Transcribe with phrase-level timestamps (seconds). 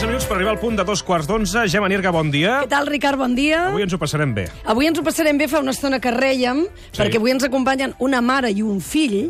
[0.00, 1.66] Falten 11 minuts per arribar al punt de dos quarts d'onze.
[1.68, 2.54] Gemma Nierga, bon dia.
[2.62, 3.18] Què tal, Ricard?
[3.20, 3.66] Bon dia.
[3.68, 4.46] Avui ens ho passarem bé.
[4.64, 6.94] Avui ens ho passarem bé, fa una estona que rèiem, sí.
[6.96, 9.26] perquè avui ens acompanyen una mare i un fill,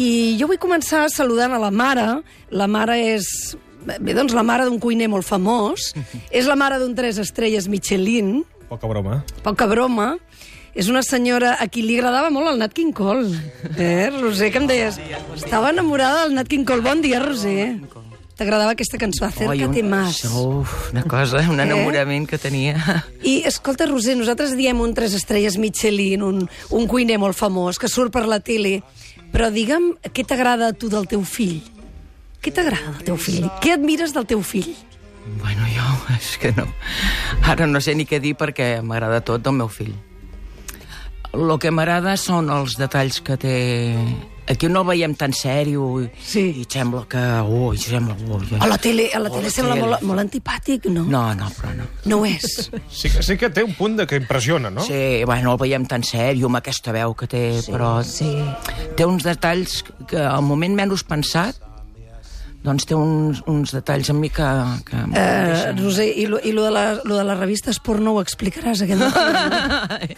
[0.00, 0.08] i
[0.40, 2.06] jo vull començar saludant a la mare.
[2.48, 3.28] La mare és...
[3.84, 5.90] Bé, doncs la mare d'un cuiner molt famós.
[6.40, 8.38] és la mare d'un tres estrelles Michelin,
[8.70, 9.20] Poca broma.
[9.44, 10.14] poca broma.
[10.72, 13.36] És una senyora a qui li agradava molt el Nat King Cole.
[13.76, 14.96] Eh, Roser, que em deies?
[15.36, 16.80] Estava enamorada del Nat King Cole.
[16.88, 17.74] Bon dia, Roser.
[18.36, 20.18] T'agradava aquesta cançó, Acércate un- más.
[20.28, 22.76] Uf, una cosa, un enamorament que tenia.
[23.24, 27.88] I, escolta, Roser, nosaltres diem un tres estrelles Michelin, un, un cuiner molt famós, que
[27.88, 28.82] surt per la tele,
[29.32, 31.62] però digue'm, què t'agrada a tu del teu fill?
[32.44, 33.48] Què t'agrada del teu fill?
[33.64, 34.74] Què admires del teu fill?
[35.40, 36.68] Bueno, jo, és que no...
[37.48, 39.94] Ara no sé ni què dir perquè m'agrada tot del meu fill.
[41.34, 43.56] El que m'agrada són els detalls que té...
[44.48, 46.42] Aquí no el veiem tan sèrio i, Sí.
[46.62, 47.18] i sembla que...
[47.42, 48.14] Ui, sembla...
[48.14, 49.86] Ui, A la tele, a la A tele la sembla tele.
[49.88, 51.02] molt, molt antipàtic, no?
[51.10, 51.88] No, no, però no.
[52.06, 52.70] No ho és.
[52.88, 54.84] Sí que, sí que té un punt de que impressiona, no?
[54.86, 58.30] Sí, bueno, el veiem tan sèrio amb aquesta veu que té, sí, però sí.
[58.96, 61.58] té uns detalls que al moment menys pensat
[62.66, 64.46] doncs té uns, uns detalls en mi que...
[64.90, 68.20] que Uh, Roser, i, lo, i lo, de la, lo de les revistes porno ho
[68.24, 69.02] explicaràs aquest?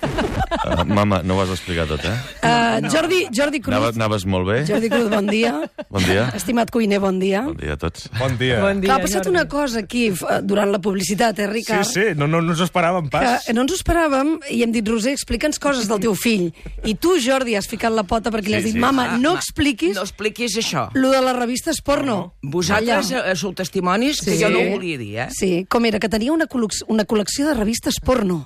[0.58, 2.14] Uh, mama, no ho has explicat tot, eh?
[2.42, 3.76] Uh, Jordi, Jordi Cruz.
[3.76, 4.56] Anava, anaves molt bé.
[4.69, 5.52] Jordi Cruz, bon dia.
[5.92, 6.24] Bon dia.
[6.36, 7.42] Estimat cuiner, bon dia.
[7.46, 8.08] Bon dia a tots.
[8.19, 8.58] Bon dia.
[8.64, 9.32] Bon dia, Clar, ha passat Jordi.
[9.36, 10.08] una cosa aquí
[10.48, 11.84] durant la publicitat, eh, Sí, Ricard?
[11.88, 13.44] sí, no, no, no ens ho esperàvem pas.
[13.46, 16.48] Que no ens ho esperàvem i hem dit, Roser, explica'ns coses del teu fill.
[16.84, 18.82] I tu, Jordi, has ficat la pota perquè li has Sí, dit, sí.
[18.82, 20.88] mama, Ah, no ma- expliquis No expliquis això.
[20.94, 22.34] lo de les revistes porno.
[22.42, 23.33] Vosaltres Allà.
[23.33, 24.42] eh, sou testimonis que Sí.
[24.42, 25.28] jo no ho volia dir, eh?
[25.31, 25.98] Sí, com era?
[25.98, 28.44] Que tenia una, col·lec- una col·lecció de revistes porno.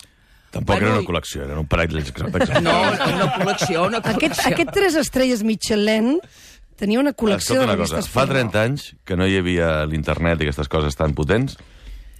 [0.50, 2.50] Tampoc Bueno, era una col·lecció, era un parell d'exemplars.
[2.62, 4.16] No, una col·lecció, una col·lecció.
[4.16, 6.20] Aquest, aquest tres estrelles Michelin
[6.76, 8.34] tenia una col·lecció Escolta de una revistes cosa, fa porno.
[8.50, 11.56] 30 anys que no hi havia l'internet i aquestes coses tan potents,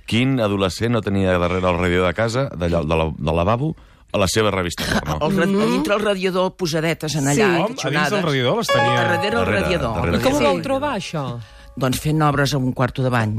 [0.06, 3.76] quin adolescent no tenia darrere el radiador de casa, de, la, del lavabo,
[4.12, 5.18] a la seva revista porno?
[5.26, 7.40] El, ra- dintre el radiador posadetes en allà, Sí.
[7.40, 7.76] eh, Com?
[7.86, 8.92] A dins del radiador les tenia...
[9.00, 9.94] A darrere el Darrere, radiador.
[9.96, 10.16] darrere.
[10.18, 10.44] I com ho Sí.
[10.44, 11.40] vau trobar, això?
[11.76, 13.38] Doncs fent obres a un quarto de bany.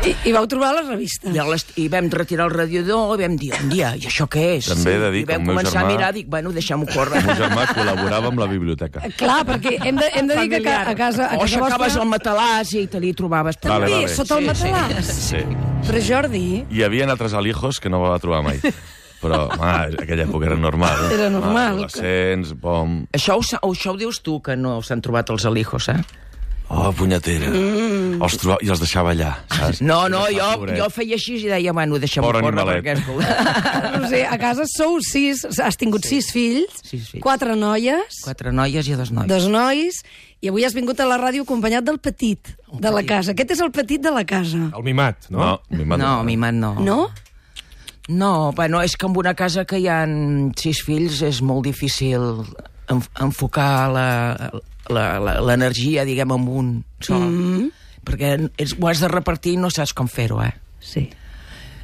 [0.00, 1.28] I, I vau trobar les revistes.
[1.28, 4.44] I, les, I vam retirar el radiador i vam dir, un dia, i això què
[4.58, 4.68] és?
[4.72, 6.52] També he de dir I que vam el meu començar germà- a mirar, dic, bueno,
[6.56, 7.20] deixem-ho córrer.
[7.20, 9.02] El meu germà col·laborava amb la biblioteca.
[9.20, 11.82] Clar, perquè hem de, hem de dir que a, a casa, a O casa aixecaves
[11.84, 12.02] vostra...
[12.04, 13.60] el matalàs i te li trobaves...
[13.60, 14.14] També, Vale, vale.
[14.14, 14.70] sota el Sí, sí.
[14.72, 15.12] matalàs.
[15.28, 15.42] Sí.
[15.90, 18.60] Però Jordi, Hi havia altres alijos que no va trobar mai.
[19.20, 20.96] Però, home, aquella època era normal.
[21.12, 21.74] Era normal.
[21.84, 23.02] Adolescents, bom...
[23.12, 25.98] Això ho, això ho dius tu, que no s'han trobat els alijos, eh?
[26.70, 27.48] Oh, punyetera.
[27.50, 28.20] Mm.
[28.22, 28.56] Els troba...
[28.62, 29.80] I els deixava allà, saps?
[29.82, 30.76] No, no, jo, pobret.
[30.78, 32.84] jo feia així i deia, bueno, deixem-ho Pobre córrer, animalet.
[32.84, 32.94] perquè...
[33.00, 37.24] escolta, no sé, a casa sou sis, has tingut sis fills, Sis fills.
[37.26, 39.26] quatre noies, Quatre noies i dos nois.
[39.26, 39.98] dos nois,
[40.40, 43.08] i avui has vingut a la ràdio acompanyat del petit de la petit.
[43.16, 43.34] casa.
[43.34, 44.68] Aquest és el petit de la casa.
[44.70, 45.42] El mimat, no?
[45.42, 46.74] No, mi mare No, mi man no.
[46.78, 47.00] No?
[48.08, 50.04] No, bueno, és que en una casa que hi ha
[50.58, 52.44] sis fills és molt difícil
[52.90, 54.50] enf enfocar la-
[54.90, 57.20] l'energia, diguem, en un sol.
[57.20, 57.70] Mm -hmm.
[58.04, 60.54] Perquè és, ho has de repartir i no saps com fer-ho, eh?
[60.80, 61.10] Sí.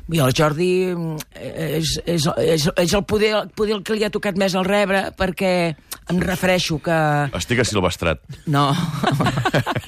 [0.09, 4.11] I el Jordi mm, és, és, és, és el poder, poder el que li ha
[4.11, 5.75] tocat més al rebre, perquè
[6.09, 7.29] em refereixo que...
[7.35, 8.21] Estic asilvestrat.
[8.47, 8.73] No,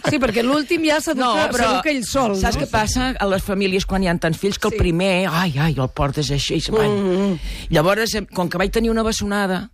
[0.08, 2.34] Sí, perquè l'últim ja s'educa no no, però ell sol.
[2.36, 2.62] saps no?
[2.62, 4.58] què passa a les famílies quan hi ha tants fills?
[4.58, 4.74] Que Sí.
[4.74, 6.56] el primer, ai, ai, el portes així.
[6.56, 7.38] i se- Bueno.
[7.70, 9.70] Llavors, em- com que vaig tenir una bessonada,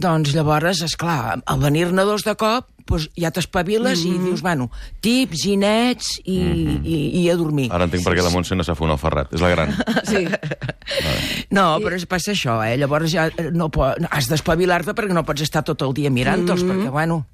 [0.00, 4.66] doncs llavors, és clar, al venir-ne dos de cop, doncs ja t'espaviles i dius, bueno,
[5.04, 6.36] tips, ginets i,
[6.84, 7.70] i, i a dormir.
[7.72, 9.32] Ara entenc per què la Montse no s'ha fet un alferrat.
[9.32, 9.72] És la gran.
[10.10, 10.26] Sí.
[11.54, 12.74] No, però es passa això, eh?
[12.80, 16.90] Llavors ja no po has d'espavilar-te perquè no pots estar tot el dia mirant-te'ls, perquè,
[16.92, 17.24] bueno...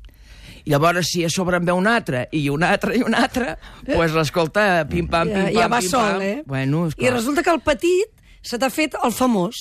[0.61, 3.55] I llavors, si a sobre en ve un altre, i un altre, i un altre,
[3.81, 6.11] doncs, pues, escolta, pim-pam, Ja, pim-pam, ja va pim-pam.
[6.13, 6.43] sol, eh?
[6.45, 8.13] Bueno, I resulta que el petit
[8.45, 9.57] se t'ha fet el famós,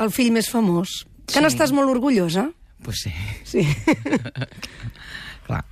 [0.00, 1.02] el fill més famós.
[1.28, 1.44] Que Sí.
[1.44, 2.48] n'estàs molt orgullosa?
[2.82, 3.12] Pues sí,
[3.44, 3.62] Sí.
[5.46, 5.64] clar.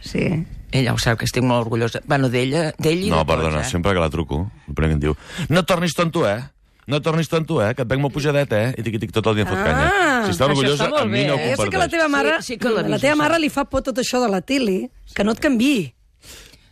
[0.00, 0.46] Sí.
[0.72, 2.00] Ella ho sap, que estic molt orgullosa.
[2.06, 3.64] Bueno, d'ella d'ell i No, de tots, perdona, eh?
[3.68, 5.16] sempre que la truco, el primer que em diu
[5.48, 6.38] no tornis tonto, eh?
[6.86, 7.74] No tornis tonto, eh?
[7.74, 8.74] Que et veig molt pujadet, eh?
[8.78, 9.90] I tic-tic tot el dia em fot Ah, canya.
[10.26, 11.50] Si està orgullosa, està amb mi no ho eh?
[11.52, 11.90] Ja sé que la comparteix.
[11.90, 14.28] teva mare, Sí, sí que la vist, teva mare li fa por tot això de
[14.30, 15.92] la tele, que no et canvi.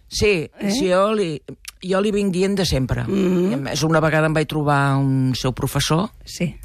[0.08, 0.70] Sí, eh?
[0.72, 1.42] sí jo, li,
[1.82, 3.02] jo li vinc dient de sempre.
[3.04, 3.50] Mm -hmm.
[3.50, 6.56] I a més, una vegada em vaig trobar un seu professor Sí.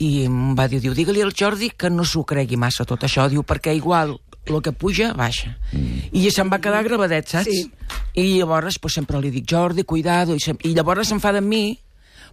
[0.00, 3.26] I em va dir, diu, digue-li al Jordi que no s'ho cregui massa tot això,
[3.28, 4.16] diu, perquè igual
[4.50, 5.52] el que puja, baixa.
[5.76, 6.08] Mm.
[6.16, 7.50] I se'm va quedar gravadet, saps?
[7.50, 7.68] Sí.
[8.18, 11.64] I llavors pues, sempre li dic, Jordi, cuidado, i, se, i llavors s'enfada amb mi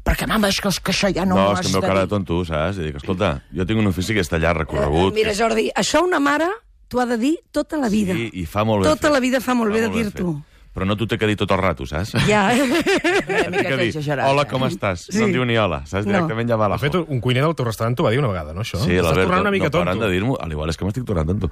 [0.08, 1.92] perquè, mama, és que, és que això ja no, No, és que em veu de
[1.92, 2.80] cara de tonto, saps?
[2.80, 5.12] I dic, escolta, jo tinc un ofici que està allà recorregut.
[5.18, 6.48] Mira, Jordi, això una mare
[6.88, 8.16] t'ho ha de dir tota la vida.
[8.16, 10.38] Sí, i fa molt bé Tota la vida fa molt Fa bé de dir-t'ho.
[10.78, 12.12] Però no t'ho té que dir tot el rato, saps?
[12.30, 12.44] Ja.
[12.54, 14.50] Una que dir, exagerat, hola, eh?
[14.52, 15.08] com estàs?
[15.08, 15.18] Sí.
[15.18, 16.06] No em diu ni hola, saps?
[16.06, 16.12] No.
[16.14, 17.10] Directament ja va a la De fet, foto.
[17.10, 18.78] un cuiner del teu restaurant t'ho va dir una vegada, no, això?
[18.84, 20.06] Sí, l'Albert, no mica paren tonto.
[20.06, 21.50] de dir-m'ho, al igual és que m'estic tornant tonto.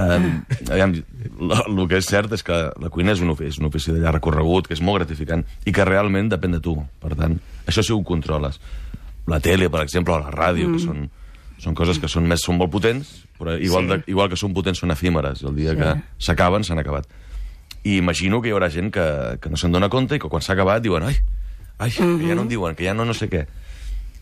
[0.00, 0.30] Um,
[0.70, 3.92] aviam, el que és cert és que la cuina és un ofici, és un ofici
[3.92, 6.78] de llarg recorregut, que és molt gratificant i que realment depèn de tu.
[7.04, 7.36] Per tant,
[7.68, 8.56] això sí ho controles.
[9.28, 10.78] La tele, per exemple, o la ràdio, mm.
[10.78, 11.04] que són,
[11.60, 13.92] són coses que són més són molt potents, però igual, Sí.
[13.92, 15.76] de, igual que són potents són efímeres, el dia Sí.
[15.76, 17.06] que s'acaben, s'han acabat.
[17.84, 19.04] I imagino que hi haurà gent que,
[19.40, 21.18] que no se'n dona compte i que quan s'ha acabat diuen ai,
[21.78, 23.44] ai, que ja no em diuen, que ja no no sé què.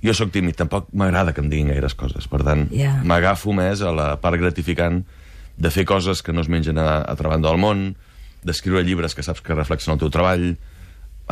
[0.03, 2.27] Jo sóc tímid, tampoc m'agrada que em diguin gaires coses.
[2.27, 2.97] Per tant, Ja.
[3.07, 5.05] m'agafo més a la part gratificant
[5.57, 7.95] de fer coses que no es mengen a a altra banda del món,
[8.43, 10.57] d'escriure llibres que saps que reflexen el teu treball,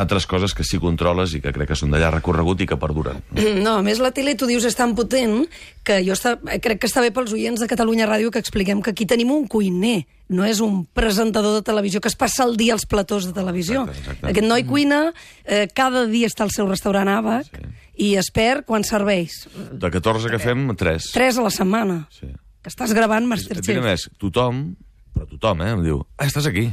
[0.00, 2.79] altres coses que sí controles i que crec que són de llarg recorregut i que
[2.81, 3.20] perduren.
[3.64, 5.44] No, a més la tele, tu dius, és tan potent
[5.85, 8.94] que jo està, crec que està bé pels oients de Catalunya Ràdio que expliquem que
[8.94, 12.73] aquí tenim un cuiner, no és un presentador de televisió que es passa el dia
[12.76, 13.82] als platós de televisió.
[13.88, 14.29] Exacte, exacte.
[14.31, 15.00] Aquest noi cuina,
[15.44, 17.67] eh, cada dia està al seu restaurant àbac Sí.
[18.06, 19.43] i es perd quan serveix.
[19.73, 21.11] De 14 que fem, 3.
[21.12, 22.06] Tres a la setmana.
[22.14, 22.31] Sí.
[22.62, 23.82] Que estàs gravant Masterchef.
[23.82, 24.76] més, tothom,
[25.17, 26.70] però tothom, eh, em diu, ah, estàs aquí.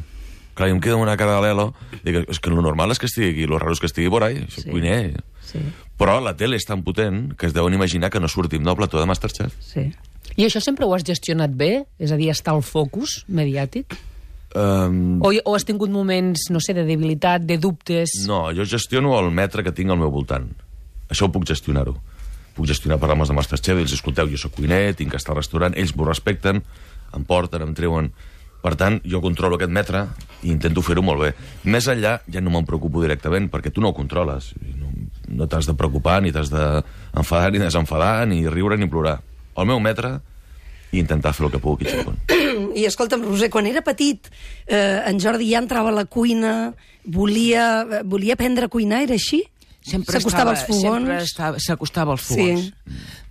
[0.57, 1.68] Clar, i em queda una cara de l'elo.
[2.01, 4.24] Dic, és que lo normal és que estigui aquí, lo raro és que estigui por
[4.25, 4.63] ahí, Sí.
[4.69, 5.21] cuiner.
[5.45, 5.59] Sí,
[5.98, 9.00] Però la tele és tan potent que es deuen imaginar que no sortim del plató
[9.00, 9.54] de Masterchef.
[9.62, 9.94] sí.
[10.36, 11.86] I això sempre ho has gestionat bé?
[11.98, 13.95] És a dir, està al focus mediàtic?
[14.56, 18.12] Um, O, o has tingut moments, no sé, de debilitat, de dubtes?
[18.27, 20.48] No, jo gestiono el metre que tinc al meu voltant.
[21.09, 21.95] Això ho puc gestionar-ho.
[22.56, 25.75] Puc gestionar programes de Masterchef, ells, escolteu, jo sóc cuiner, tinc que estar al restaurant,
[25.77, 26.62] ells m'ho respecten,
[27.13, 28.12] em porten, em treuen...
[28.62, 30.07] Per tant, jo controlo aquest metre
[30.44, 31.34] i intento fer-ho molt bé.
[31.66, 34.51] Més enllà, ja no me'n preocupo directament, perquè tu no ho controles.
[34.78, 34.92] No,
[35.30, 39.19] no t'has de preocupar, ni t'has d'enfadar, ni desenfadar, ni riure, ni plorar.
[39.57, 40.19] El meu metre,
[40.94, 41.89] i intentar fer el que pugui.
[42.78, 44.30] I escolta'm, Roser, quan era petit,
[44.68, 46.74] eh, en Jordi ja entrava a la cuina,
[47.04, 49.44] volia, volia aprendre a cuinar, era així?
[49.88, 51.07] Sempre S'acostava als fogons?
[51.07, 52.36] Sempre estava- s'acostava als Sí.
[52.36, 52.74] fogons.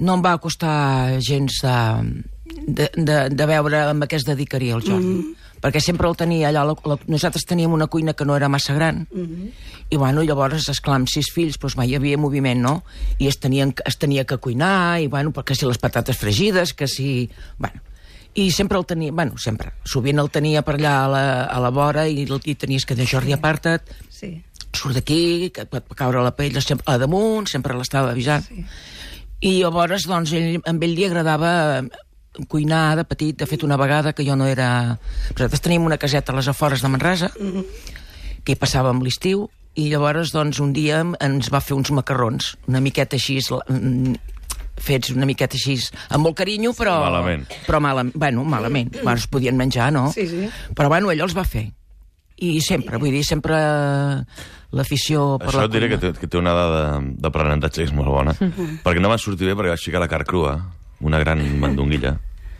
[0.00, 2.22] No em va costar gens de,
[2.66, 5.04] de, de, de veure amb què es dedicaria el Jordi.
[5.06, 5.34] Mm.
[5.62, 6.64] Perquè sempre el tenia allà...
[6.68, 9.06] La, la, nosaltres teníem una cuina que no era massa gran.
[9.12, 9.50] Mm -hmm.
[9.90, 12.84] I, bueno, llavors, esclar, amb sis fills, doncs, mai hi havia moviment, no?
[13.18, 16.86] I es, tenien, es tenia que cuinar, i, bueno, perquè si les patates fregides, que
[16.88, 17.30] si...
[17.58, 17.80] Bueno,
[18.34, 21.70] i sempre el tenia, bueno, sempre, sovint el tenia per allà a la, a la
[21.70, 24.42] vora i, el- i tenies que dir, Jordi, aparta't, Sí.
[24.74, 28.44] surt d'aquí, que pot caure la pell sempre a damunt, sempre l'estava avisant.
[28.44, 28.64] Sí.
[29.40, 31.82] I llavors, doncs, ell, amb ell li agradava
[32.48, 33.36] cuinar de petit.
[33.36, 34.98] De fet, una vegada que jo no era...
[35.32, 37.64] Nosaltres teníem una caseta a les afores de Manresa, mm -hmm.
[38.44, 42.80] que hi passàvem l'estiu, i llavors, doncs, un dia ens va fer uns macarrons, una
[42.80, 44.14] miqueta així, mm,
[44.76, 45.76] fets una miqueta així,
[46.08, 47.00] amb molt carinyo, però...
[47.04, 47.46] Malament.
[47.66, 48.96] Però malament, bueno, malament.
[49.02, 50.12] Bueno, es podien menjar, no?
[50.12, 50.48] Sí, sí.
[50.74, 51.72] Però, bueno, ell els va fer.
[52.36, 53.56] I sempre, vull dir, sempre
[54.76, 56.80] l'afició per Això la et diré que té, que té una dada
[57.22, 58.34] d'aprenentatge que és molt bona,
[58.84, 60.56] perquè no van sortir bé perquè vaig ficar la carn crua,
[61.00, 62.16] una gran mandonguilla.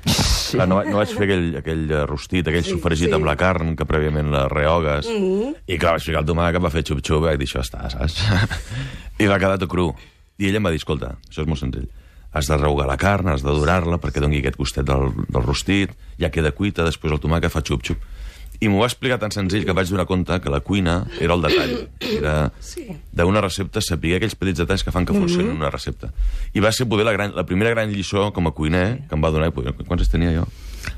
[0.07, 0.55] Sí.
[0.57, 3.15] Clar, no, no vaig fer aquell, aquell rostit, aquell sí, sofregit sí.
[3.17, 5.55] amb la carn, que prèviament la rehogues, mm -hmm.
[5.67, 8.23] i clar, vaig ficar el tomàquet, va fer xup-xup, i vaig dir, això està, saps?
[9.23, 9.95] I va quedar tot cru.
[10.39, 11.89] I ella em va dir, escolta, això és molt senzill,
[12.33, 15.91] has de rehogar la carn, has de dorar-la perquè doni aquest gustet del, del rostit,
[16.21, 17.97] ja queda cuita, després el tomàquet fa xup-xup.
[18.61, 21.43] I m'ho va explicar tan senzill que vaig donar compte que la cuina era el
[21.43, 21.75] detall.
[22.01, 22.87] Era Sí.
[23.13, 26.13] d'una recepta saber aquells petits detalls que fan que funcioni una recepta.
[26.55, 29.23] I va ser poder la, gran, la primera gran lliçó com a cuiner que em
[29.23, 29.53] va donar...
[29.53, 30.47] Quants anys tenia jo?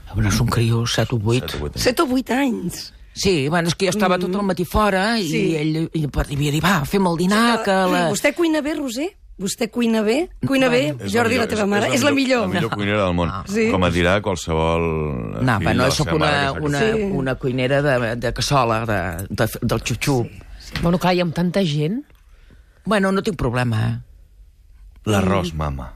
[0.09, 1.79] A veure, és un criu, 7 o 8.
[1.79, 2.91] Set o vuit anys.
[2.93, 2.95] O.
[3.19, 5.57] Sí, bueno, és que jo estava tot el matí fora i Sí.
[5.59, 8.05] ell, ell havia dit, va, fem el dinar, que la...
[8.13, 9.09] Vostè cuina bé, Roser?
[9.39, 10.17] Vostè cuina bé?
[10.47, 11.93] Cuina bé, És Jordi, la, millor- teva mare?
[11.95, 12.41] És la millor.
[12.49, 13.31] La millor cuinera del món.
[13.47, 13.69] Sí.
[13.71, 14.87] Com a dirà qualsevol...
[15.47, 17.03] No, de la sóc una, una, Sí.
[17.23, 18.99] una cuinera de, de cassola, de,
[19.31, 20.27] de, del xup-xup.
[20.83, 22.01] Bueno, clar, i amb tanta gent...
[22.89, 23.97] Bueno, no tinc problema, eh?
[25.07, 25.93] L'arròs, mama.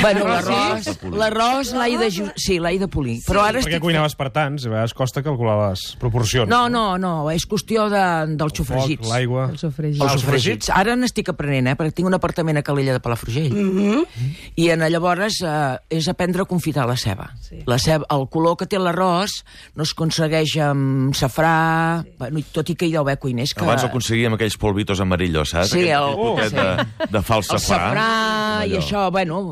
[0.00, 0.86] Bueno, L'arròs
[1.18, 1.76] l'arròs, sí?
[1.76, 3.18] l'he de, ju- sí, l'he de polir.
[3.26, 3.82] Però ara Perquè estic...
[3.82, 6.48] cuinaves per tants, i a vegades costa calcular les proporcions.
[6.50, 8.02] No, no, no, és qüestió de,
[8.38, 9.08] dels El foc, sofregits.
[9.10, 9.48] l'aigua...
[9.50, 10.02] El sofregit.
[10.02, 10.70] Els Els sofregits.
[10.74, 11.76] Ara n'estic aprenent, eh?
[11.78, 13.52] Perquè tinc un apartament a Calella de Palafrugell.
[13.52, 14.36] Mm -hmm.
[14.56, 17.30] I en llavors eh, és aprendre a confitar la ceba.
[17.40, 17.62] Sí.
[17.66, 18.04] La ceba.
[18.10, 19.42] El color que té l'arròs
[19.74, 22.02] no es aconsegueix amb safrà...
[22.04, 22.10] Sí.
[22.18, 23.64] Bueno, i tot i que hi deu haver cuiners que...
[23.64, 25.70] Abans aconseguíem aquells polvitos amarillos, saps?
[25.70, 27.92] Sí, Aquest, el- aquell poquet de, de fals el safrà.
[27.94, 28.78] safrà i Allò.
[28.78, 29.47] això, bueno...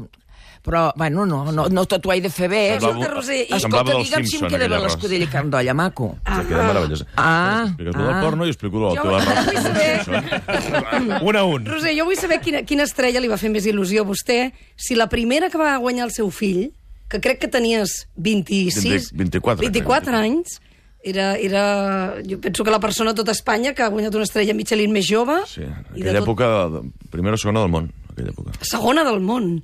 [0.67, 2.63] Però, bueno, no, no, no tot ho he de fer bé.
[2.81, 4.83] Semblava- Escolta, Roser, i- semblava Escolta, del digue'm si em Simpson, queda bé arròs.
[4.89, 6.09] l'escudella i carn d'olla, maco.
[6.27, 7.05] Se queda meravellós.
[7.17, 8.21] Ah, Expliques tu del ah.
[8.21, 9.45] porno i explico el Jo- teu arròs.
[9.45, 11.23] jo vull saber- Simpson.
[11.29, 11.65] Un a un.
[11.67, 14.53] Roser, jo vull saber quina, quina estrella li va fer més il·lusió a vostè.
[14.75, 16.73] Si la primera que va guanyar el seu fill,
[17.09, 19.13] que crec que tenies 26...
[19.13, 20.21] 20 24, 24 crec.
[20.25, 20.61] anys,
[21.07, 24.53] Era, era, jo penso que la persona a tota Espanya que ha guanyat una estrella
[24.59, 25.37] Michelin més jove.
[25.47, 28.33] Sí, en i de aquella tot- època, de- primera o segona del món, en aquella
[28.33, 28.51] època.
[28.67, 29.63] Segona del món.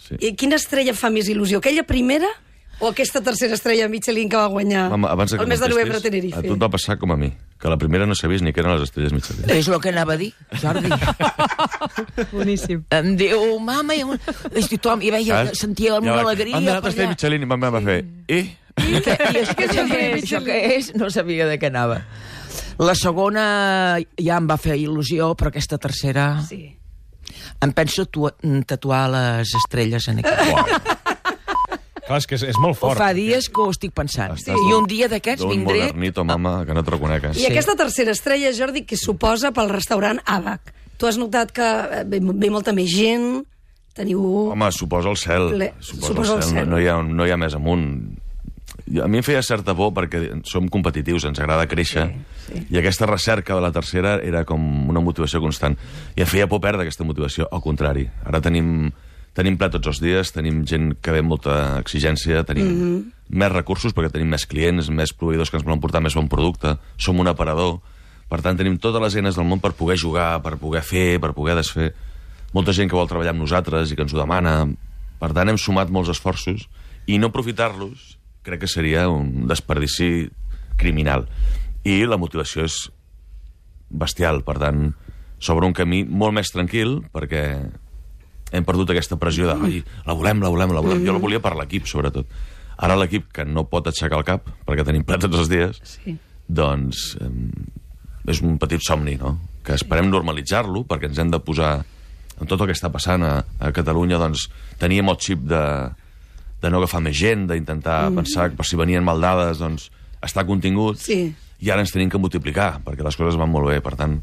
[0.00, 0.16] Sí.
[0.20, 1.60] I quina estrella fa més il·lusió?
[1.60, 2.28] Aquella primera
[2.80, 5.98] o aquesta tercera estrella Michelin que va guanyar Mama, abans que el mes de novembre
[5.98, 6.38] a Tenerife?
[6.40, 7.28] A tu et va passar com a mi,
[7.60, 9.50] que la primera no sabies ni què eren les estrelles Michelin.
[9.52, 10.30] És el que anava a dir,
[10.62, 10.88] Jordi.
[12.32, 12.80] Boníssim.
[12.96, 15.60] em diu, mama, i, i tothom, i veia, Saps?
[15.66, 16.56] sentia una Ja alegria.
[16.56, 17.18] M'han donat per estrella allà.
[17.18, 18.00] Michelin i ma mare va fer...
[18.28, 18.42] Eh?
[18.80, 20.92] I, què, i això, això, què és, això què és?
[20.96, 22.00] No sabia de què anava.
[22.80, 23.44] La segona
[24.16, 26.30] ja em va fer il·lusió, però aquesta tercera...
[26.48, 26.64] Sí.
[27.60, 28.24] Em penso tu,
[28.66, 30.54] tatuar les estrelles en aquí.
[32.10, 32.98] Clar, és que és, és molt fort.
[32.98, 34.32] fa dies que ho estic pensant.
[34.34, 35.84] Estàs I un dia d'aquests D'un vindré...
[35.84, 37.28] modernito, mama, que no et reconec.
[37.28, 37.32] eh?
[37.38, 40.72] I aquesta tercera estrella, Jordi, que suposa pel restaurant Abac.
[40.98, 43.44] Tu has notat que eh, ve, ve molta més gent,
[43.94, 44.24] teniu...
[44.56, 45.46] Home, suposa el cel.
[45.60, 46.56] Le- Suposa, suposa el el cel.
[46.58, 46.66] cel.
[46.66, 47.86] No, no, hi ha, no hi ha més amunt.
[48.98, 50.18] A mi em feia certa por perquè
[50.50, 52.62] som competitius, ens agrada créixer, Sí, sí.
[52.74, 55.76] i aquesta recerca de la tercera era com una motivació constant.
[56.16, 58.08] I em feia por perdre aquesta motivació, al contrari.
[58.26, 58.90] Ara tenim,
[59.36, 62.82] tenim ple tots els dies, tenim gent que ve amb molta exigència, tenim mm.
[62.82, 63.04] -hmm.
[63.30, 66.76] més recursos perquè tenim més clients, més proveïdors que ens volen portar més bon producte,
[66.96, 67.80] som un aparador,
[68.30, 71.32] per tant tenim totes les eines del món per poder jugar, per poder fer, per
[71.32, 71.90] poder desfer.
[72.54, 74.68] Molta gent que vol treballar amb nosaltres i que ens ho demana.
[75.18, 76.68] Per tant, hem sumat molts esforços
[77.06, 80.28] i no aprofitar-los crec que seria un desperdici
[80.80, 81.26] criminal.
[81.84, 82.76] I la motivació és
[83.90, 84.90] bestial, per tant,
[85.40, 87.44] s'obre un camí molt més tranquil perquè
[88.52, 91.04] hem perdut aquesta pressió de ai, la volem, la volem, la volem.
[91.06, 92.26] Jo la volia per l'equip, sobretot.
[92.80, 96.16] Ara l'equip que no pot aixecar el cap, perquè tenim ple tots els dies, Sí.
[96.48, 97.30] doncs eh,
[98.30, 99.38] és un petit somni, no?
[99.64, 101.84] Que esperem normalitzar-lo, perquè ens hem de posar
[102.40, 104.48] en tot el que està passant a, a Catalunya, doncs
[104.80, 105.60] teníem el xip de,
[106.60, 108.20] de no agafar més gent, d'intentar mm.
[108.20, 109.88] pensar que per si venien mal dades, doncs
[110.20, 111.32] està contingut, Sí.
[111.60, 114.18] i ara ens tenim que multiplicar, perquè les coses van molt bé, per tant,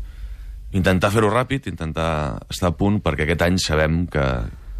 [0.74, 4.26] intentar fer-ho ràpid, intentar estar a punt, perquè aquest any sabem que,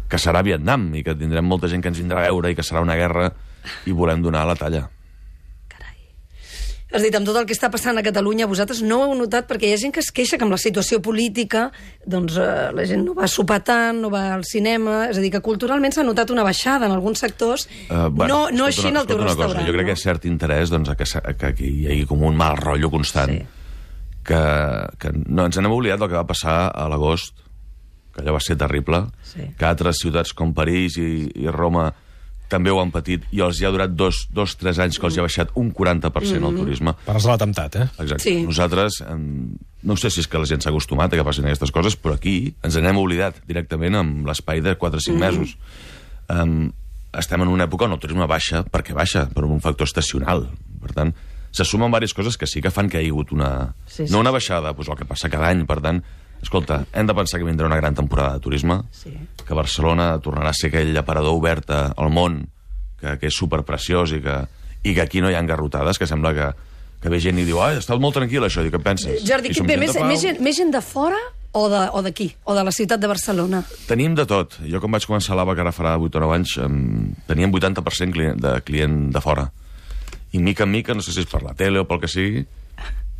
[0.08, 2.66] que serà Vietnam i que tindrem molta gent que ens vindrà a veure i que
[2.66, 3.32] serà una guerra
[3.86, 4.88] i volem donar la talla.
[6.88, 9.44] Has dit, amb tot el que està passant a Catalunya, vosaltres no ho heu notat
[9.50, 11.66] perquè hi ha gent que es queixa que amb la situació política
[12.08, 15.02] doncs, eh, la gent no va a sopar tant, no va al cinema...
[15.10, 17.66] És a dir, que culturalment s'ha notat una baixada en alguns sectors.
[17.90, 19.60] Uh, no no així en el teu restaurant.
[19.68, 19.90] jo crec no?
[19.90, 22.40] que hi ha cert interès doncs, a que, a que, que hi hagi com un
[22.40, 23.36] mal rotllo constant.
[23.36, 23.44] Sí.
[24.28, 24.42] Que,
[25.00, 27.36] que no, ens n'hem oblidat del que va passar a l'agost,
[28.16, 29.44] que allò va ser terrible, Sí.
[29.60, 31.90] que altres ciutats com París i, i Roma
[32.48, 35.16] també ho han patit, i els hi ha durat dos, dos tres anys que els
[35.16, 36.48] hi ha baixat un 40% Mm-hmm.
[36.48, 36.94] el turisme.
[37.06, 37.86] Pares de l'atemptat, eh?
[37.98, 38.24] Exacte.
[38.24, 38.34] Sí.
[38.46, 41.70] Nosaltres, em, no sé si és que la gent s'ha acostumat a que passin aquestes
[41.74, 45.56] coses, però aquí ens n'hem oblidat directament amb l'espai de 4 o 5 mesos.
[46.28, 46.70] Um,
[47.16, 50.48] estem en una època on el turisme baixa perquè baixa, per un factor estacional.
[50.82, 51.14] Per tant,
[51.50, 53.74] se sumen diverses coses que sí que fan que hi hagi hagut una...
[53.86, 55.64] Sí, sí, no una baixada, doncs el que passa cada any.
[55.66, 56.02] Per tant,
[56.42, 59.12] escolta, hem de pensar que vindrà una gran temporada de turisme, Sí.
[59.46, 62.48] que Barcelona tornarà a ser aquell aparador obert al món,
[63.00, 64.38] que, que és superpreciós i que,
[64.84, 66.48] i que aquí no hi ha engarrotades, que sembla que,
[67.02, 69.22] que ve gent i diu, ai, està molt tranquil això, i què penses?
[69.26, 69.76] Jordi, qui ve?
[69.78, 71.18] Més, més, gent, més gent de fora
[71.52, 72.32] o de- o d'aquí?
[72.44, 73.62] O, de la ciutat de Barcelona?
[73.86, 74.58] Tenim de tot.
[74.68, 77.50] Jo quan vaig començar a l'ABA, que ara farà 8 o 9 anys, em, teníem
[77.54, 79.50] 80% client, de client de fora.
[80.32, 82.44] I mica en mica, no sé si és per la tele o pel que sigui,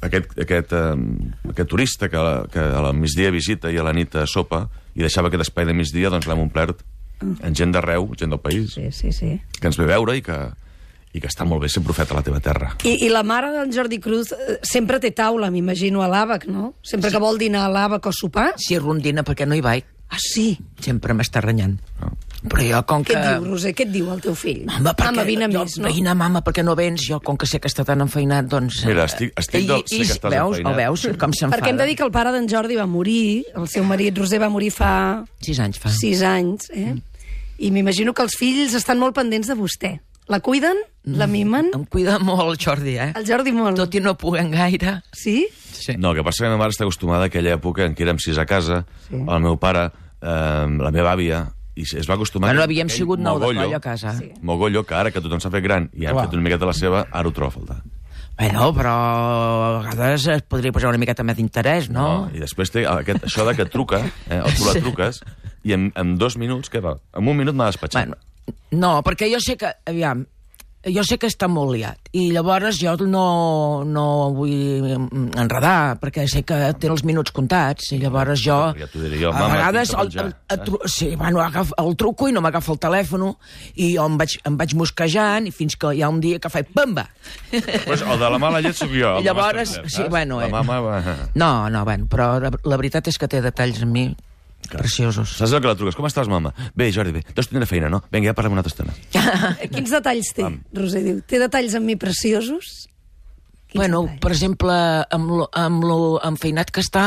[0.03, 4.15] aquest, aquest, um, aquest turista que, que a la migdia visita i a la nit
[4.15, 6.85] eh, sopa i deixava aquest espai de migdia, doncs l'hem omplert
[7.23, 9.33] en gent d'arreu, gent del país, Sí, sí, sí.
[9.61, 10.37] que ens ve a veure i que,
[11.15, 12.73] i que està molt bé ser profeta a la teva terra.
[12.87, 16.75] I, I la mare d'en Jordi Cruz eh, sempre té taula, m'imagino, a l'àbac, no?
[16.87, 18.53] Sempre que vol dinar a l'àbac o sopar.
[18.63, 19.85] Si rondina, perquè no hi vaig.
[20.09, 20.53] Ah, sí?
[20.81, 21.75] Sempre m'està renyant.
[22.01, 22.15] No?
[22.47, 23.19] Però jo, com Què que...
[23.19, 23.73] et diu, Roser?
[23.75, 24.61] Què et diu el teu fill?
[24.69, 25.89] Mama, perquè Mama, vine jo, més, no?
[25.91, 27.03] Vine, mama, perquè no vens?
[27.09, 28.85] Jo, com que sé que està tan enfeinat, doncs...
[28.87, 30.71] Mira, eh, estic- estic i- del- sé i- que estàs veus, enfeinat.
[30.71, 31.57] El veus, com s'enfada?
[31.59, 34.39] Perquè hem de dir que el pare d'en Jordi va morir, el seu marit Roser
[34.41, 35.91] va morir fa Sis anys fa.
[35.91, 36.95] sis anys, eh?
[37.59, 39.97] I m'imagino que els fills estan molt pendents de vostè.
[40.29, 40.77] La cuiden?
[41.09, 41.71] La mimen?
[41.75, 43.13] Em cuida molt el Jordi, eh?
[43.17, 43.75] El Jordi molt.
[43.81, 44.99] Tot i no puguem gaire.
[45.17, 45.49] Sí?
[45.73, 45.97] Sí.
[45.99, 48.05] No, el que passa que la meva mare està acostumada a aquella època en què
[48.07, 49.17] érem sis a casa, Sí.
[49.17, 49.23] sí.
[49.27, 49.89] el meu pare,
[50.21, 51.47] eh, la meva àvia,
[51.79, 52.49] i es va acostumar...
[52.51, 54.17] Bueno, que havíem sigut nou de a casa.
[54.19, 54.33] Sí.
[54.43, 56.27] Mogollo, que ara que tothom s'ha fet gran i Clar.
[56.27, 57.79] fet una miqueta la seva, ara ho trobo a faltar.
[58.39, 62.29] Bueno, però a vegades es podria posar una miqueta més d'interès, no?
[62.35, 63.99] I després té aquest, això de que truca,
[64.31, 64.83] eh, o tu la Sí.
[64.85, 65.23] truques,
[65.67, 66.97] i en, en dos minuts, què va?
[67.19, 68.07] En un minut m'ha despatxat.
[68.07, 70.23] Bueno, no, perquè jo sé que, aviam,
[70.87, 74.87] jo sé que està molt liat i llavors jo no, no vull
[75.37, 79.33] enredar perquè sé que té els minuts comptats i llavors jo Ja t'ho diré jo,
[79.33, 82.73] a mama, vegades el, el, el, tru- sí, bueno, agaf, el truco i no m'agafa
[82.77, 83.27] el telèfon
[83.75, 86.49] i jo em vaig, em vaig mosquejant i fins que hi ha un dia que
[86.53, 87.09] faig pamba
[87.51, 89.17] Pues el de la mala llet sóc jo.
[89.19, 90.51] de Llavors, sí, bueno, La eh.
[90.53, 91.03] mama va...
[91.35, 94.07] no, no, bueno, però la, la veritat és que té detalls en mi
[94.77, 95.97] preciosos Saps el que la truques?
[95.97, 96.53] Com estàs, mama?
[96.77, 97.23] Bé, Jordi, bé.
[97.35, 98.03] Deus tenir feina, no?
[98.13, 98.95] Vinga, ja parlem una altra estona.
[99.75, 100.45] Quins detalls té,
[100.77, 101.23] Roser diu?
[101.27, 102.89] Té detalls amb mi preciosos?
[103.69, 104.21] Quins Bueno, detalls?
[104.25, 104.77] per exemple,
[105.19, 107.07] amb lo, amb lo enfeinat que està,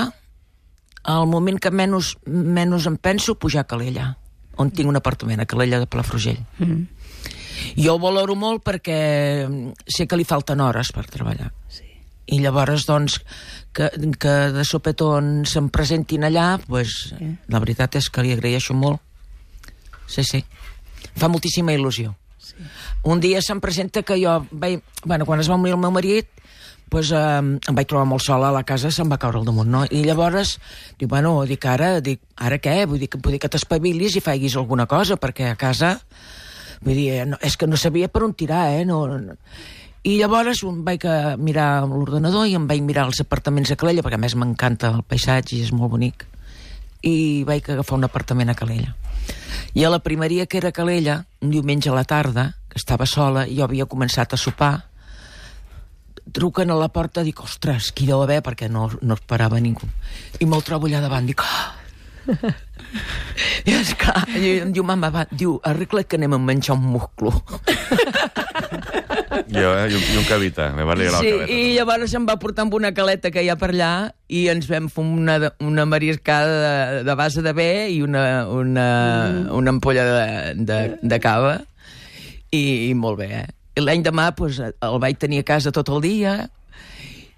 [1.03, 4.11] al moment que menys, menys em penso, pujar a Calella,
[4.61, 6.41] on tinc un apartament, a Calella de Palafrugell.
[6.59, 6.83] Mm.
[7.77, 9.45] Jo ho valoro molt perquè
[9.85, 11.51] sé que li falten hores per treballar.
[11.69, 11.85] Sí.
[12.27, 13.19] I llavors, doncs,
[13.73, 17.13] que, que de sopetón se'm presentin allà, pues,
[17.47, 19.01] la veritat és que li agraeixo molt.
[20.11, 20.43] Sí, sí.
[21.17, 22.13] Fa moltíssima il·lusió.
[22.37, 22.55] Sí.
[23.07, 24.83] Un dia se'm presenta que jo vaig...
[25.05, 26.29] Bueno, quan es va morir el meu marit,
[26.91, 29.71] pues, eh, em vaig trobar molt sola a la casa, se'm va caure al damunt,
[29.71, 29.85] no?
[29.87, 30.57] I llavors,
[30.99, 32.83] dic, bueno, dic, ara, dic, ara què?
[32.85, 35.97] Vull dir que, vull dir que t'espavilis i faiguis alguna cosa, perquè a casa...
[36.81, 38.85] Vull dir, no, és que no sabia per on tirar, eh?
[38.89, 39.35] No, no.
[40.01, 44.01] I llavors um, vaig a mirar l'ordenador i em vaig mirar els apartaments a Calella,
[44.01, 46.25] perquè a més m'encanta el paisatge i és molt bonic.
[47.05, 48.95] I vaig agafar un apartament a Calella.
[49.77, 53.05] I a la primeria que era a Calella, un diumenge a la tarda, que estava
[53.05, 54.71] sola, i jo havia començat a sopar,
[56.33, 59.85] truquen a la porta, dic, ostres, qui deu haver, perquè no, no esperava ningú.
[60.41, 61.77] I me'l trobo allà davant, dic, ah!
[63.69, 67.37] I esclar, i em diu, mama, va, diu, arregla que anem a menjar un musclo.
[69.51, 69.87] Jo, eh?
[69.91, 70.69] I un, i un cavita.
[70.75, 71.57] Me va alegrar Sí, el cavita.
[71.57, 73.91] i llavors em va portar amb una caleta que hi ha per allà
[74.27, 78.87] i ens vam fer una, una mariscada de, de base de bé i una, una,
[79.31, 79.51] mm.
[79.55, 80.29] una ampolla de,
[80.67, 81.57] de, de cava
[82.51, 83.47] i, i molt bé, eh?
[83.79, 86.33] I l'any demà pues, el vaig tenir a casa tot el dia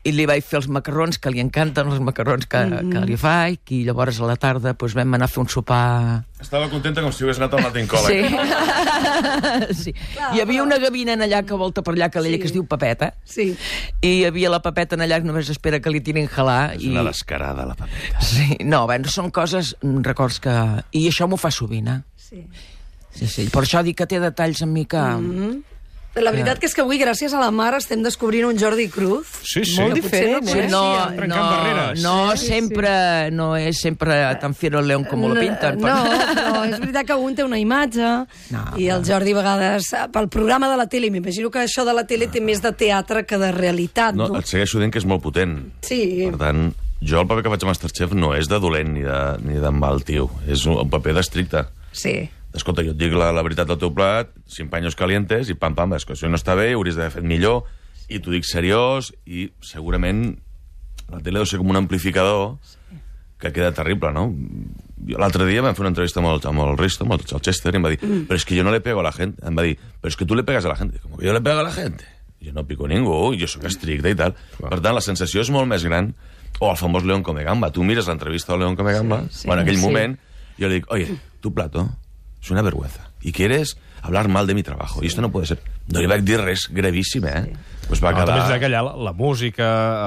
[0.03, 2.91] i li vaig fer els macarrons, que li encanten els macarrons que, mm -hmm.
[2.91, 6.25] que li faig, i llavors a la tarda pues, vam anar a fer un sopar...
[6.41, 7.87] Estava contenta com si hagués anat al Latin Sí.
[7.87, 8.29] College.
[9.83, 9.93] sí.
[10.33, 12.37] Hi havia una gavina en allà que volta per allà, que, sí.
[12.37, 13.55] que es diu Papeta, Sí.
[14.01, 16.75] i hi havia la papeta en allà que només espera que li tirin jalar.
[16.75, 16.89] És i...
[16.89, 18.19] una descarada, la papeta.
[18.19, 20.83] Sí, no, bueno, són coses, mm, records que...
[20.91, 22.01] I això m'ho fa sovint, eh?
[22.17, 22.43] sí.
[23.13, 23.49] Sí, sí.
[23.53, 24.97] Per això dic que té detalls en mi que...
[24.97, 25.63] Mm
[26.15, 29.31] La veritat que és que avui, gràcies a la mare, estem descobrint un Jordi Cruz.
[29.41, 29.79] Sí, sí.
[29.81, 30.67] Molt diferent, no eh?
[30.69, 31.07] no, coneixia.
[31.09, 32.03] no, Trencant barreres.
[32.03, 32.91] no sempre,
[33.33, 35.79] no és sempre tan fiero el león com lo pinten.
[35.81, 38.11] No, però és veritat que un té una imatge
[38.53, 41.83] No, i el Jordi a vegades, eh, pel programa de la tele, m'imagino que això
[41.87, 44.37] de la tele té més de teatre que de realitat, No, no?
[44.37, 45.57] et segueixo dient que és molt potent.
[45.81, 46.27] Sí.
[46.29, 46.69] Per tant,
[47.01, 49.71] jo el paper que faig a Masterchef no és de dolent ni de, ni de
[49.73, 50.29] mal tio.
[50.47, 51.65] És un, un paper d'estricte.
[51.91, 52.29] Sí.
[52.53, 55.73] Escolta, jo et dic la, la veritat del teu plat, cinc paños calientes i pam,
[55.77, 57.63] pam, és que això no està bé, ho hauries d'haver fet millor,
[58.13, 60.35] i t'ho dic seriós, i segurament
[61.09, 62.55] la tele deu ser com un amplificador
[63.41, 64.29] que queda terrible, no?
[65.03, 67.41] Jo L'altre dia vam fer una entrevista amb el, amb el Risto, amb el, el
[67.43, 68.27] Chester, i em va dir, mm.
[68.29, 69.33] però és que jo no le pego a la gent.
[69.43, 70.93] Em va dir, però és que tu le pegas a la gent.
[71.03, 71.99] Com que jo le pego a la gent?
[72.43, 74.37] Jo no pico ningú, jo sóc estricte i tal.
[74.61, 76.13] Per tant, la sensació és molt més gran.
[76.61, 77.71] O el famós León Comegamba.
[77.75, 79.83] Tu mires l'entrevista del León Comegamba, sí, sí, bueno, en aquell sí.
[79.83, 80.15] moment,
[80.61, 81.89] jo li dic, oye, tu plato
[82.43, 83.09] es una vergüenza.
[83.21, 85.01] Y quieres hablar mal de mi trabajo.
[85.01, 85.61] Y esto no puede ser.
[85.91, 87.43] No li vaig dir res gravíssim, eh?
[87.83, 88.59] Pues va No, també és quedar...
[88.61, 89.65] que allà la, la música,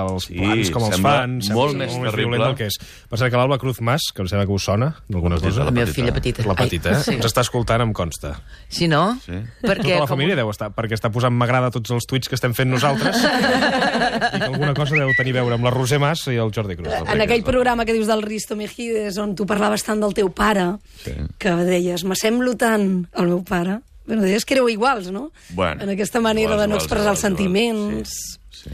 [0.09, 1.35] els Sí, plans com els fan...
[1.53, 2.39] molt sembla més terrible.
[2.41, 2.79] del que és.
[3.13, 5.67] Passa que l'Alba Cruz Mas, que em sembla que us sona, d'alguna cosa...
[5.69, 6.47] La meva filla petita.
[6.49, 6.97] La petita, eh?
[6.97, 7.15] Ai, sí.
[7.19, 8.33] Ens està escoltant, em consta.
[8.73, 9.19] Sí, no?
[9.27, 9.37] Sí.
[9.61, 12.55] Perquè, Tota la família deu estar, perquè està posant m'agrada tots els tuits que estem
[12.57, 16.39] fent nosaltres i que alguna cosa deu tenir a veure amb la Roser Mas i
[16.41, 16.97] el Jordi Cruz.
[17.13, 20.79] En aquell programa que dius del Risto Mejides, on tu parlaves tant del teu pare,
[21.05, 21.13] Sí.
[21.39, 23.83] que deies, m'assemblo tant al meu pare.
[24.07, 25.31] Bueno, deies que éreu iguals, no?
[25.51, 28.11] Bueno, en aquesta manera iguals, de no expressar iguals, els sentiments.
[28.13, 28.41] iguals.
[28.63, 28.71] Sí.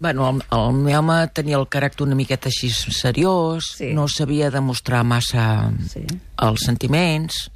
[0.00, 3.92] Bueno, el, el meu home tenia el caràcter una miqueta així seriós, Sí.
[3.94, 6.02] no sabia demostrar massa Sí.
[6.42, 7.50] els sentiments,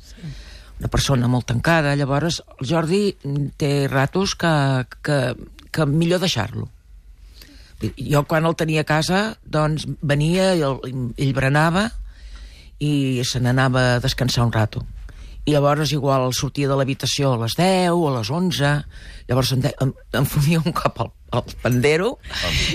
[0.79, 1.97] una persona molt tancada.
[1.97, 3.17] Llavors, el Jordi
[3.59, 5.35] té ratos que, que,
[5.73, 6.69] que millor deixar-lo.
[7.99, 10.79] Jo, quan el tenia a casa, doncs venia i el,
[11.17, 11.88] ell berenava
[12.79, 14.85] i se n'anava a descansar un rato.
[15.49, 18.73] I llavors igual sortia de l'habitació a les 10 o a les 11,
[19.31, 21.09] llavors em, de, em, em fotia un cop al,
[21.39, 22.11] al pandero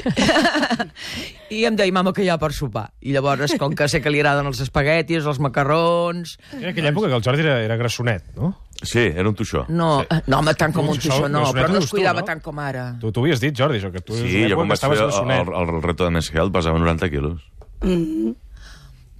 [1.54, 2.88] i em deia, mama, que hi ha per sopar.
[3.06, 6.38] I llavors, com que sé que li agraden els espaguetis, els macarrons...
[6.60, 8.54] Era aquella època que el Jordi era, era grassonet, no?
[8.84, 9.66] Sí, era un tuixó.
[9.70, 10.18] No, Sí.
[10.28, 12.28] no home, tant com un tuixó, no, però no es tu, cuidava no?
[12.28, 12.88] tant com ara.
[13.00, 15.36] Tu, tu ho havies dit, Jordi, això, que tu Sí, jo quan vaig fer el,
[15.38, 17.46] el, el reto de Health pesava 90 quilos.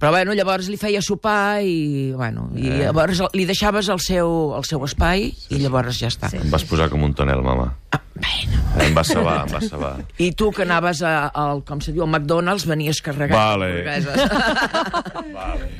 [0.04, 2.72] Però bueno, llavors li feia sopar i, bueno, i Eh.
[2.82, 6.28] llavors li deixaves el seu, el seu espai i llavors ja està.
[6.28, 6.36] Sí.
[6.42, 7.70] Em vas posar com un tonel, mama.
[7.90, 8.60] Ah, bueno.
[8.84, 9.94] Em vas sabar, em vas sabar.
[10.20, 13.80] I tu que anaves a- al, com se diu, al McDonald's, venies carregat Vale.
[15.32, 15.72] Vale.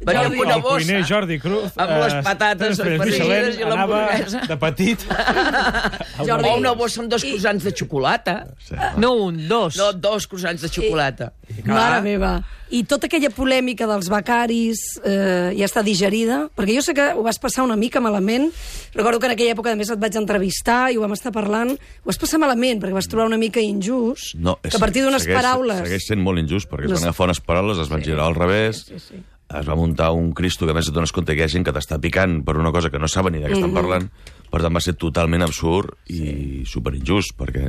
[0.00, 1.00] Venia amb una el cuiner.
[1.08, 1.72] Jordi Cruz...
[1.76, 4.44] Amb les eh, patates fregides Michelin, i l'hamburguesa.
[4.48, 5.04] de petit...
[6.28, 8.36] Jordi, O una bossa amb dos croissants de xocolata.
[8.66, 9.76] Sí, No un, dos.
[9.76, 11.32] No, dos croissants de xocolata.
[11.50, 12.32] I, Mare meva.
[12.70, 16.44] I tota aquella polèmica dels becaris eh, ja està digerida?
[16.54, 18.46] Perquè jo sé que ho vas passar una mica malament.
[18.94, 21.74] Recordo que en aquella època, a més, et vaig entrevistar i ho vam estar parlant.
[21.74, 24.36] Ho vas passar malament, perquè vas trobar una mica injust.
[24.38, 25.82] No, és, que a partir d'unes paraules...
[25.82, 28.38] Segueix sent molt injust, perquè es Les- van agafar unes paraules, es van girar al
[28.38, 29.18] revés, Sí, sí.
[29.58, 31.64] Es va muntar un Cristo que a més et dones compte que hi ha gent
[31.66, 33.74] que t'està picant per una cosa que no saben ni de què estan Mhm.
[33.74, 34.10] parlant,
[34.50, 37.68] per tant va ser totalment absurd i superinjust, perquè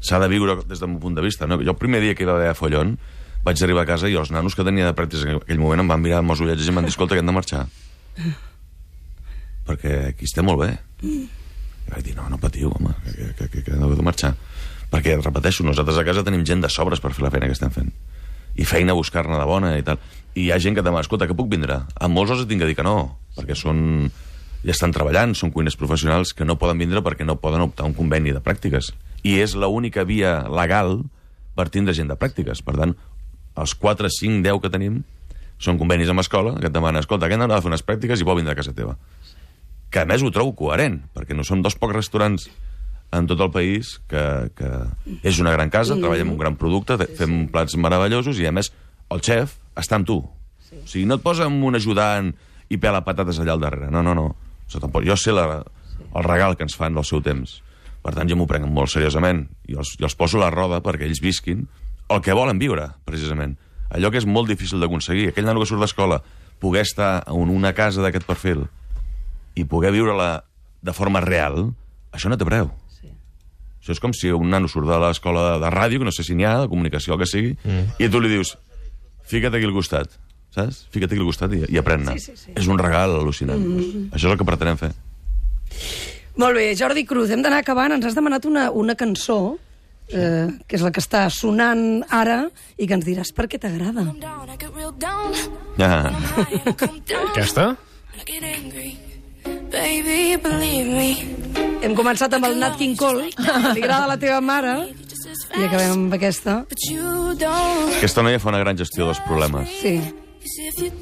[0.00, 1.46] s'ha de viure des del meu punt de vista.
[1.46, 1.56] No?
[1.58, 2.98] Jo el primer dia que hi va haver a Follon
[3.44, 5.88] vaig arribar a casa i els nanos que tenia de pràctiques en aquell moment em
[5.88, 7.66] van mirar amb els ullets i em van dir, escolta, que hem de marxar.
[9.66, 10.70] Perquè aquí estem molt bé.
[11.04, 11.28] I
[11.90, 14.34] vaig dir, no, no patiu, home, que, que, que, que heu de marxar.
[14.90, 17.70] Perquè, repeteixo, nosaltres a casa tenim gent de sobres per fer la feina que estem
[17.74, 17.90] fent.
[18.56, 19.98] I feina a buscar-ne de bona i tal.
[20.38, 21.80] I hi ha gent que demana, escolta, que puc vindre?
[21.98, 24.10] A molts els tinc de dir que no, perquè són...
[24.62, 27.88] ja estan treballant, són cuiners professionals que no poden vindre perquè no poden optar a
[27.90, 28.92] un conveni de pràctiques.
[29.26, 31.00] I és l'única via legal
[31.58, 32.62] per tindre gent de pràctiques.
[32.66, 32.94] Per tant,
[33.58, 35.00] els 4, 5, 10 que tenim
[35.58, 38.20] són convenis amb escola que et demanen, escolta, aquest nen ha de fer unes pràctiques
[38.22, 38.94] i vol vindre a casa teva
[39.90, 42.42] que a més ho trobo coherent, perquè no són dos pocs restaurants
[43.16, 44.20] en tot el país que,
[44.54, 44.68] que
[45.24, 48.68] és una gran casa, treballem un gran producte, te- fem plats meravellosos i a més
[49.08, 50.18] el xef està amb tu.
[50.18, 52.32] O sigui, no et posa amb un ajudant
[52.68, 53.88] i pela patates allà al darrere.
[53.94, 54.28] No, no, no.
[54.66, 55.06] Això tampoc.
[55.08, 55.62] Jo sé la,
[56.08, 57.60] el regal que ens fan del seu temps.
[58.04, 61.08] Per tant, jo m'ho prenc molt seriosament i els, i els poso la roda perquè
[61.08, 61.66] ells visquin
[62.08, 63.56] el que volen viure, precisament.
[63.92, 65.30] Allò que és molt difícil d'aconseguir.
[65.30, 66.20] Aquell nano que surt d'escola
[66.60, 68.66] poder estar en una casa d'aquest perfil
[69.58, 70.44] i poder viure-la
[70.84, 71.72] de forma real,
[72.14, 72.70] això no té preu.
[72.94, 73.10] Sí.
[73.82, 76.36] Això és com si un nano surt de l'escola de ràdio, que no sé si
[76.38, 77.98] n'hi ha, de comunicació, el que sigui, mm.
[77.98, 78.54] i tu li dius,
[79.28, 80.16] fica't aquí al costat,
[80.54, 80.86] saps?
[80.94, 82.16] Fica't aquí al costat i, i aprèn-ne.
[82.18, 82.56] Sí, sí, sí.
[82.56, 83.60] És un regal al·lucinant.
[83.60, 84.08] Mm.
[84.12, 84.92] Això és el que pretenem fer.
[86.38, 87.96] Molt bé, Jordi Cruz, hem d'anar acabant.
[87.96, 89.58] Ens has demanat una, una cançó,
[90.08, 92.44] eh, que és la que està sonant ara,
[92.78, 94.06] i que ens diràs per què t'agrada.
[95.82, 96.12] Ah.
[97.32, 97.72] Aquesta?
[101.82, 104.78] Hem començat amb el Nat King Cole, li agrada a la teva mare,
[105.54, 106.62] I acabem amb aquesta.
[106.68, 107.94] But you don't.
[107.98, 109.70] Aquesta noia fa una gran gestió dels problemes.
[109.82, 109.98] Sí.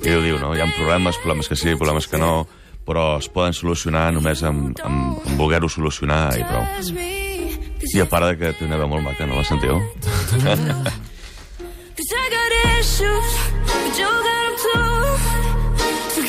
[0.07, 0.55] I ho diu, no?
[0.57, 2.46] Hi ha problemes, problemes que sí, problemes que no,
[2.87, 6.64] però es poden solucionar només amb, amb, amb voler-ho solucionar i prou.
[7.87, 9.81] I a part de que té una veu molt maca, no la sentiu?
[11.96, 13.31] Cause I got issues,
[13.64, 14.87] but you got them too.
[16.12, 16.20] So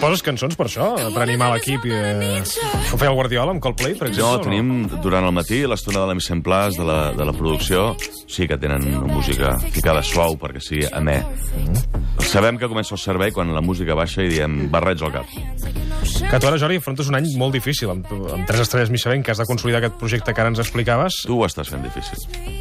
[0.00, 1.84] poses cançons per això, per animar l'equip?
[1.86, 2.42] i, Eh...
[2.90, 4.40] Com feia el Guardiola amb Coldplay, per No, exemple?
[4.40, 7.32] o tenim durant el matí l'estona de la mise en place de la, de la
[7.36, 7.94] producció,
[8.26, 11.20] sí que tenen una música ficada suau perquè sigui amè.
[12.30, 15.26] Sabem que comença el servei quan la música baixa i diem barreig al cap.
[15.30, 19.32] Que tu ara, Jordi, afrontes un any molt difícil, amb, amb tres estrelles Michelin, que
[19.32, 21.22] has de consolidar aquest projecte que ara ens explicaves.
[21.26, 22.59] Tu ho estàs fent difícil.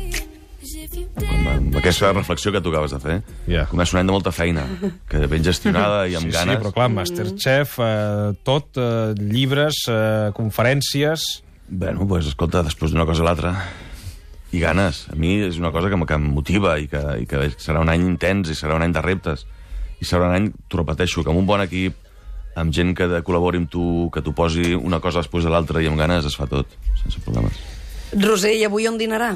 [1.19, 3.65] Amb, amb aquesta reflexió que tu acabes de fer, Ja.
[3.69, 4.63] comença un any de molta feina,
[5.07, 6.57] que ben gestionada i amb sí, ganes.
[6.57, 11.43] sí, però clar, Masterchef, eh, tot, eh, llibres, eh, conferències...
[11.69, 13.51] Bueno, pues, escolta, després d'una cosa a l'altra,
[14.51, 15.03] i ganes.
[15.11, 17.89] A mi és una cosa que, que em motiva i que, i que serà un
[17.93, 19.45] any intens i serà un any de reptes.
[20.01, 21.93] I serà un any, t'ho repeteixo, que amb un bon equip,
[22.57, 25.83] amb gent que de- col·labori amb tu, que t'ho posi una cosa després de l'altra
[25.83, 26.65] i amb ganes, es fa tot,
[27.03, 27.53] sense problemes.
[28.17, 29.35] Roser, i avui on dinarà?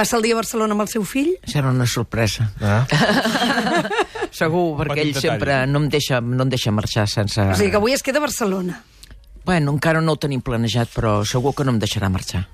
[0.00, 1.34] Passa el dia a Barcelona amb el seu fill?
[1.44, 2.46] Serà una sorpresa.
[2.64, 2.86] Ah.
[4.40, 5.26] Segur, perquè Petit ell detall.
[5.26, 7.36] sempre no em, deixa, no em deixa marxar sense...
[7.52, 8.78] O sigui que avui es queda a Barcelona.
[9.44, 12.46] Bueno, encara no ho tenim planejat, però segur que no em deixarà marxar.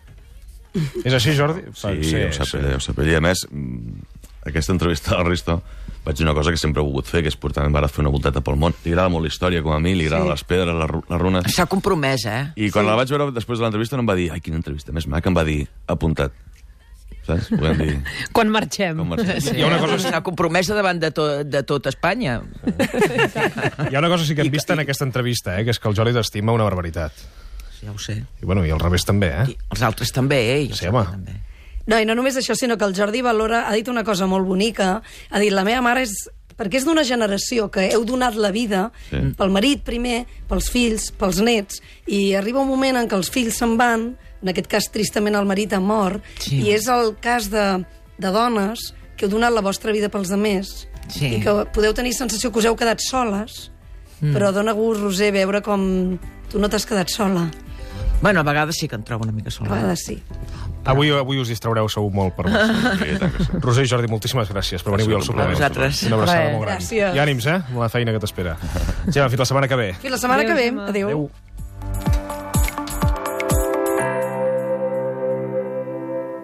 [1.05, 1.63] És així, Jordi?
[1.71, 2.99] Sí, sí, ho sap, ella, ho sap.
[2.99, 3.15] ella.
[3.15, 4.01] I a més, mm,
[4.51, 5.61] aquesta entrevista al Risto
[6.07, 8.03] vaig dir una cosa que sempre he volgut fer, que és portar en Barat fer
[8.05, 8.75] una volteta pel món.
[8.85, 10.35] Li agrada molt la història, com a mi, li agraden Sí.
[10.35, 11.47] les pedres, les, les runes...
[11.55, 12.43] S'ha compromès, eh?
[12.57, 14.91] I quan la vaig veure després de l'entrevista no em va dir ai, quina entrevista
[14.95, 16.35] més maca, em va dir apuntat.
[17.27, 17.49] Saps?
[17.51, 17.95] Podem dir...
[18.37, 18.97] Quan marxem.
[19.01, 19.57] Com marxem.
[19.59, 22.41] Hi ha una cosa- S'ha compromesa davant de, to, de tot Espanya.
[23.91, 25.89] Hi ha una cosa sí que hem vist en aquesta entrevista, eh, que és que
[25.91, 27.13] el Jordi t'estima una barbaritat.
[27.83, 28.21] Ja ho sé.
[28.41, 29.45] I, bueno, i al revés també, eh?
[29.53, 30.61] I els altres també, eh?
[30.69, 31.03] I Sí, home.
[31.11, 31.35] També.
[31.87, 34.47] No, i no només això, sinó que el Jordi valora, ha dit una cosa molt
[34.49, 36.15] bonica, ha dit, la meva mare és
[36.57, 39.19] perquè és d'una generació que heu donat la vida Sí.
[39.37, 43.59] pel marit primer, pels fills, pels nets, i arriba un moment en què els fills
[43.61, 44.15] se'n van,
[44.47, 46.63] en aquest cas tristament el marit ha mort, Sí.
[46.63, 47.85] i és el cas de,
[48.19, 51.37] de dones que heu donat la vostra vida pels altres Sí.
[51.37, 53.71] i que podeu tenir sensació que us heu quedat soles,
[54.21, 54.33] mm.
[54.35, 56.19] però dona gust, Roser, veure com
[56.51, 57.49] tu no t'has quedat sola.
[58.23, 59.71] Bueno, a vegades sí que em trobo una mica A sola.
[59.75, 60.23] vegades sí.
[60.87, 63.17] Avui, avui us distraureu segur molt per sí.
[63.65, 65.51] Roser i Jordi, moltíssimes gràcies per venir avui al suplement.
[65.51, 66.03] A vosaltres.
[66.07, 66.53] Una abraçada Res.
[66.55, 66.79] molt gran.
[66.79, 67.17] Gràcies.
[67.17, 67.57] I ànims, eh?
[67.59, 68.57] Amb la feina que t'espera.
[69.11, 69.89] Gemma, fins la setmana que ve.
[70.01, 70.69] Fins la setmana Adéu, que ve.
[70.89, 71.09] Adéu.
[71.09, 71.31] Adéu.